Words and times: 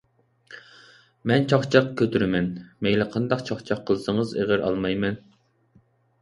مەن 1.31 1.43
چاقچاق 1.51 1.91
كۆتۈرىمەن. 2.01 2.47
مەيلى 2.87 3.07
قانداق 3.17 3.45
چاقچاق 3.51 3.85
قىلسىڭىز 3.91 4.33
ئېغىر 4.41 4.65
ئالمايمەن. 4.71 5.21